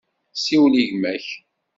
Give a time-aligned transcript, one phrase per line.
[0.43, 1.27] Siwel i gma-k.